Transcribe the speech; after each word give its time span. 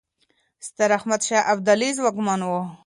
ستراحمدشاه 0.67 1.41
ابدالي 1.51 1.89
ځواکمن 1.97 2.39
و. 2.43 2.51